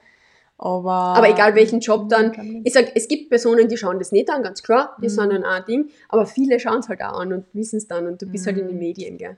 Aber, 0.57 0.91
Aber 0.91 1.29
egal 1.29 1.55
welchen 1.55 1.79
Job 1.79 2.09
dann, 2.09 2.27
Ich 2.27 2.33
glaub 2.33 2.45
nicht. 2.45 2.67
ich 2.67 2.73
sag, 2.73 2.91
es 2.95 3.07
gibt 3.07 3.29
Personen, 3.29 3.69
die 3.69 3.77
schauen 3.77 3.99
das 3.99 4.11
nicht 4.11 4.29
an, 4.29 4.41
ganz 4.43 4.63
klar, 4.63 4.97
die 5.01 5.05
Mhm. 5.05 5.09
sind 5.11 5.29
dann 5.31 5.45
auch 5.45 5.51
ein 5.51 5.65
Ding, 5.65 5.89
aber 6.09 6.25
viele 6.25 6.59
schauen 6.59 6.79
es 6.79 6.89
halt 6.89 7.01
auch 7.01 7.19
an 7.19 7.31
und 7.31 7.45
wissen 7.53 7.77
es 7.77 7.87
dann 7.87 8.07
und 8.07 8.21
du 8.21 8.25
bist 8.25 8.45
halt 8.47 8.57
in 8.57 8.65
Mhm. 8.65 8.69
den 8.69 8.79
Medien, 8.79 9.17
gell. 9.17 9.37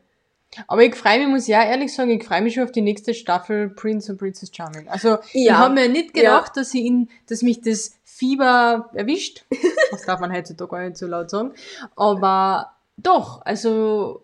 Aber 0.67 0.83
ich 0.83 0.95
freue 0.95 1.19
mich, 1.19 1.27
muss 1.27 1.47
ich 1.47 1.55
auch 1.55 1.61
ehrlich 1.61 1.93
sagen, 1.93 2.09
ich 2.09 2.23
freue 2.23 2.41
mich 2.41 2.55
schon 2.55 2.63
auf 2.63 2.71
die 2.71 2.81
nächste 2.81 3.13
Staffel 3.13 3.69
Prince 3.69 4.11
und 4.11 4.17
Princess 4.17 4.49
Charming. 4.51 4.87
Also, 4.87 5.17
ich 5.33 5.45
Ja. 5.45 5.59
habe 5.59 5.75
mir 5.75 5.89
nicht 5.89 6.13
gedacht, 6.15 6.57
dass, 6.57 6.73
ich 6.73 6.85
in, 6.85 7.09
dass 7.27 7.43
mich 7.43 7.61
das 7.61 7.98
Fieber 8.19 8.89
erwischt. 8.93 9.45
Das 9.91 10.03
darf 10.05 10.19
man 10.19 10.31
heutzutage 10.31 10.69
gar 10.69 10.83
nicht 10.83 10.97
so 10.97 11.07
laut 11.07 11.31
sagen. 11.31 11.53
Aber 11.95 12.73
doch, 12.97 13.41
also, 13.43 14.23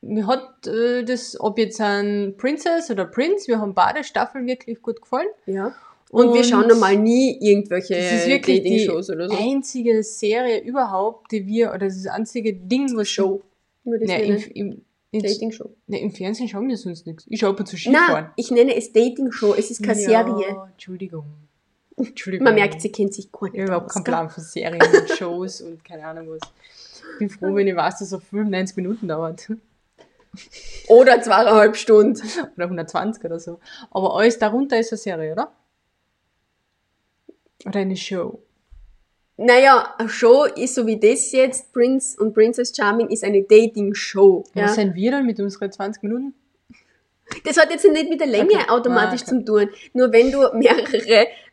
mir 0.00 0.26
hat 0.26 0.66
äh, 0.66 1.04
das, 1.04 1.38
ob 1.38 1.58
jetzt 1.58 1.78
ein 1.82 2.34
Princess 2.38 2.90
oder 2.90 3.04
Prince, 3.04 3.46
wir 3.46 3.58
haben 3.60 3.74
beide 3.74 4.04
Staffeln 4.04 4.46
wirklich 4.46 4.80
gut 4.80 5.02
gefallen. 5.02 5.28
Ja. 5.44 5.74
Und, 6.10 6.32
wir 6.32 6.40
Und 6.40 6.46
schauen 6.46 6.66
normal 6.68 6.96
nie 6.96 7.38
irgendwelche 7.40 7.94
Das 7.94 8.12
ist 8.12 8.26
wirklich 8.26 8.62
die 8.62 8.70
Dating-Shows 8.70 9.10
oder 9.10 9.28
so. 9.28 9.36
einzige 9.36 10.02
Serie 10.02 10.60
überhaupt, 10.62 11.30
die 11.32 11.46
wir, 11.46 11.70
oder 11.70 11.86
das 11.86 12.06
einzige 12.06 12.54
Ding, 12.54 12.96
was 12.96 13.08
Show. 13.08 13.42
Das 13.84 14.00
Ne, 14.00 14.42
im, 14.54 14.84
Dating-Show. 15.12 15.70
ne, 15.88 16.00
im 16.00 16.10
Fernsehen 16.10 16.48
schauen 16.48 16.68
wir 16.68 16.76
sonst 16.78 17.06
nichts. 17.06 17.26
Ich 17.28 17.40
schaue 17.40 17.50
ab 17.50 17.60
und 17.60 17.66
zu 17.66 17.76
Skifahren. 17.76 18.24
Nein, 18.24 18.30
ich 18.36 18.50
nenne 18.50 18.74
es 18.76 18.92
Dating-Show, 18.92 19.54
es 19.58 19.70
ist 19.70 19.82
keine 19.82 20.00
Serie. 20.00 20.34
Ja, 20.48 20.68
Entschuldigung. 20.72 21.24
Entschuldigung. 21.96 22.44
Man 22.44 22.54
merkt, 22.54 22.80
sie 22.80 22.90
kennt 22.90 23.14
sich 23.14 23.30
gar 23.30 23.42
nicht 23.44 23.54
Ich 23.54 23.60
habe 23.60 23.68
überhaupt 23.72 23.92
keinen? 23.92 24.04
Plan 24.04 24.30
von 24.30 24.42
Serien 24.42 24.80
und 24.82 25.10
Shows 25.10 25.60
und 25.60 25.84
keine 25.84 26.06
Ahnung 26.06 26.28
was. 26.30 26.40
Ich 27.14 27.18
bin 27.18 27.30
froh, 27.30 27.54
wenn 27.54 27.66
ich 27.68 27.76
weiß, 27.76 27.98
dass 27.98 28.08
es 28.08 28.14
auf 28.14 28.22
95 28.24 28.76
Minuten 28.76 29.08
dauert. 29.08 29.48
Oder 30.88 31.20
zweieinhalb 31.20 31.76
Stunden. 31.76 32.20
Oder 32.56 32.64
120 32.64 33.22
oder 33.24 33.38
so. 33.38 33.60
Aber 33.90 34.16
alles 34.16 34.38
darunter 34.38 34.78
ist 34.78 34.92
eine 34.92 34.98
Serie, 34.98 35.32
oder? 35.32 35.52
Oder 37.66 37.80
eine 37.80 37.96
Show. 37.96 38.42
Naja, 39.36 39.94
eine 39.98 40.08
Show 40.08 40.44
ist 40.44 40.74
so 40.74 40.86
wie 40.86 40.98
das 40.98 41.32
jetzt, 41.32 41.72
Prince 41.72 42.18
und 42.20 42.32
Princess 42.34 42.72
Charming 42.76 43.08
ist 43.08 43.24
eine 43.24 43.42
Dating-Show. 43.42 44.44
Ja. 44.54 44.64
Was 44.64 44.74
sind 44.76 44.94
wir 44.94 45.10
dann 45.10 45.26
mit 45.26 45.38
unseren 45.40 45.70
20 45.72 46.02
Minuten? 46.02 46.34
Das 47.44 47.56
hat 47.56 47.70
jetzt 47.70 47.84
nicht 47.84 48.10
mit 48.10 48.20
der 48.20 48.26
Länge 48.26 48.52
Okay. 48.54 48.68
automatisch 48.68 49.22
Ah, 49.22 49.32
okay. 49.32 49.38
zu 49.38 49.44
tun. 49.44 49.68
Nur 49.94 50.12
wenn 50.12 50.30
du 50.30 50.40
mehrere 50.54 50.98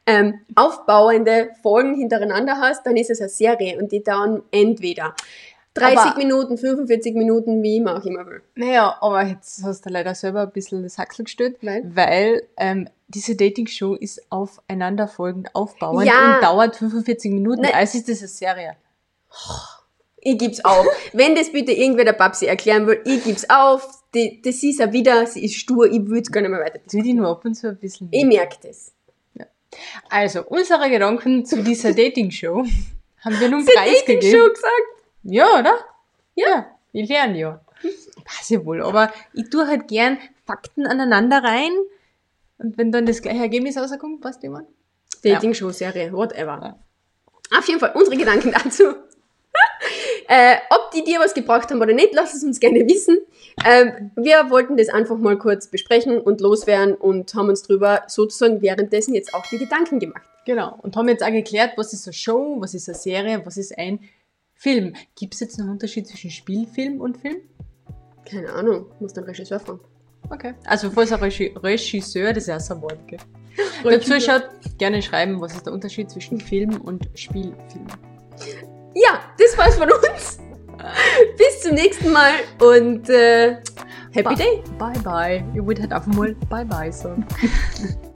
ähm, 0.06 0.40
aufbauende 0.56 1.50
Folgen 1.62 1.96
hintereinander 1.96 2.58
hast, 2.58 2.86
dann 2.86 2.96
ist 2.98 3.10
es 3.10 3.20
eine 3.20 3.30
Serie 3.30 3.78
und 3.80 3.92
die 3.92 4.04
dauern 4.04 4.42
entweder 4.52 5.14
30 5.76 5.98
Aber- 6.00 6.18
Minuten, 6.18 6.58
45 6.58 7.14
Minuten, 7.16 7.62
wie 7.64 7.80
man 7.80 8.02
auch 8.02 8.06
immer 8.06 8.26
will. 8.26 8.42
Naja, 8.56 8.98
aber 9.02 9.24
jetzt 9.24 9.64
hast 9.64 9.86
du 9.86 9.90
leider 9.90 10.16
selber 10.16 10.42
ein 10.42 10.52
bisschen 10.52 10.82
das 10.84 10.98
Haxel 10.98 11.26
gestellt, 11.26 11.58
Weil? 11.62 11.84
weil 11.96 12.44
ähm, 12.58 12.90
diese 13.08 13.36
Dating-Show 13.36 13.94
ist 13.96 14.22
aufeinanderfolgend 14.32 15.54
aufbauend 15.56 16.08
Ja. 16.08 16.36
und 16.36 16.44
dauert 16.44 16.76
45 16.76 17.32
Minuten. 17.32 17.62
Ne- 17.62 17.74
Also 17.74 17.98
ist 18.00 18.10
das 18.10 18.20
eine 18.20 18.28
Serie. 18.28 18.76
Ich 20.22 20.38
gib's 20.38 20.64
auf. 20.66 20.86
Wenn 21.14 21.36
das 21.36 21.52
bitte 21.52 21.72
irgendwer 21.72 22.04
der 22.06 22.14
Babsi 22.14 22.46
erklären 22.46 22.88
will, 22.88 23.02
ich 23.06 23.24
gib's 23.24 23.50
auf. 23.50 23.88
Die, 24.14 24.42
das 24.42 24.62
ist 24.64 24.80
ja 24.80 24.92
wieder, 24.92 25.26
sie 25.28 25.46
ist 25.46 25.56
stur, 25.56 25.86
ich 25.90 26.06
würde 26.08 26.30
gar 26.32 26.42
nicht 26.42 26.50
mehr 26.50 26.60
weiter. 26.60 26.80
Das 26.84 26.94
will 26.96 27.06
ich 27.08 27.14
nur 27.14 27.28
ab 27.30 27.46
und 27.46 27.54
zu 27.54 27.70
ein 27.70 27.78
bisschen. 27.78 28.10
Ich 28.12 28.26
merke 28.26 28.58
das. 28.68 28.92
Also, 30.10 30.44
unsere 30.46 30.90
Gedanken 30.90 31.46
zu 31.46 31.64
dieser 31.64 31.94
Dating-Show 31.94 32.66
haben 33.24 33.40
wir 33.40 33.50
nun 33.50 33.66
Sie 33.66 33.72
preisgegeben. 33.74 34.22
Dating-Show 34.22 34.50
gesagt. 34.54 34.88
Ja, 35.24 35.60
oder? 35.60 35.78
Ja, 36.36 36.76
ich 36.92 37.10
lerne 37.10 37.38
ja. 37.38 37.62
Weiß 37.84 38.52
ich 38.52 38.66
wohl, 38.66 38.82
aber 38.82 39.12
ich 39.34 39.50
tue 39.50 39.68
halt 39.68 39.88
gern 39.88 40.18
Fakten 40.46 40.86
aneinander 40.86 41.44
rein 41.44 41.72
und 42.58 42.78
wenn 42.78 42.92
dann 42.92 43.06
das 43.06 43.22
gleiche 43.22 43.40
Ergebnis 43.40 43.78
rauskommt, 43.78 44.22
passt 44.22 44.44
jemand? 44.44 44.68
Dating-Show-Serie, 45.24 46.12
whatever. 46.14 46.60
Ja. 46.62 47.58
Auf 47.58 47.68
jeden 47.68 47.80
Fall 47.80 47.92
unsere 47.96 48.18
Gedanken 48.18 48.52
dazu. 48.64 48.96
Äh, 50.30 50.58
ob 50.70 50.92
die 50.92 51.04
dir 51.04 51.20
was 51.20 51.34
gebracht 51.34 51.72
haben 51.72 51.82
oder 51.82 51.94
nicht, 51.94 52.14
lass 52.14 52.36
es 52.36 52.44
uns 52.44 52.60
gerne 52.60 52.88
wissen. 52.88 53.18
Ähm, 53.66 54.12
wir 54.16 54.50
wollten 54.50 54.78
das 54.78 54.90
einfach 54.90 55.18
mal 55.18 55.38
kurz 55.38 55.68
besprechen 55.68 56.22
und 56.22 56.40
loswerden 56.40 56.94
und 56.94 57.34
haben 57.34 57.50
uns 57.50 57.64
drüber 57.64 58.04
sozusagen 58.08 58.62
währenddessen 58.62 59.16
jetzt 59.16 59.34
auch 59.34 59.46
die 59.52 59.58
Gedanken 59.58 60.00
gemacht. 60.00 60.30
Genau. 60.46 60.78
Und 60.84 60.96
haben 60.96 61.10
jetzt 61.10 61.24
auch 61.24 61.32
geklärt, 61.32 61.74
was 61.78 61.94
ist 61.94 62.08
eine 62.08 62.14
Show, 62.14 62.58
was 62.60 62.74
ist 62.74 62.88
eine 62.88 62.98
Serie, 62.98 63.42
was 63.44 63.58
ist 63.58 63.78
ein 63.78 64.00
Film. 64.54 64.94
Gibt 65.16 65.34
es 65.34 65.40
jetzt 65.40 65.60
einen 65.60 65.70
Unterschied 65.70 66.08
zwischen 66.08 66.30
Spielfilm 66.30 67.02
und 67.02 67.18
Film? 67.18 67.38
Keine 68.30 68.54
Ahnung, 68.54 68.86
muss 69.00 69.14
dann 69.14 69.24
Regisseur 69.24 69.60
fragen. 69.60 69.80
Okay. 70.30 70.54
Also, 70.66 70.92
falls 70.92 71.12
ein 71.12 71.20
Regi- 71.20 71.58
Regisseur, 71.58 72.34
das 72.34 72.44
ist 72.44 72.50
erst 72.50 72.72
ein 72.72 72.82
Wort, 72.82 73.00
gell? 73.08 73.20
Dazu 73.84 74.20
schaut, 74.22 74.48
gerne 74.78 75.02
schreiben, 75.02 75.42
was 75.42 75.56
ist 75.56 75.66
der 75.66 75.74
Unterschied 75.74 76.12
zwischen 76.12 76.40
Film 76.40 76.80
und 76.82 77.10
Spielfilm. 77.16 77.88
Ja, 78.96 79.20
das 79.38 79.58
war's 79.58 79.76
von 79.76 79.90
uns. 79.92 80.40
Bis 81.38 81.62
zum 81.62 81.76
nächsten 81.76 82.12
Mal 82.12 82.34
und 82.62 83.10
äh, 83.10 83.58
Happy 84.12 84.24
Bye. 84.24 84.36
Day. 84.36 84.64
Bye 84.78 85.00
bye. 85.04 85.44
Ich 85.54 85.66
würde 85.66 85.82
halt 85.82 85.94
einfach 85.94 86.14
mal 86.14 86.36
Bye 86.50 86.66
bye 86.66 86.92
sagen. 86.92 87.26